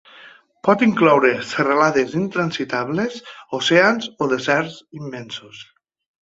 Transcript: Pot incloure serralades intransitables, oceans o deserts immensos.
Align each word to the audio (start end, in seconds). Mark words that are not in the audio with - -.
Pot 0.67 0.79
incloure 0.85 1.29
serralades 1.49 2.15
intransitables, 2.21 3.19
oceans 3.59 4.09
o 4.27 4.31
deserts 4.33 4.81
immensos. 5.03 5.63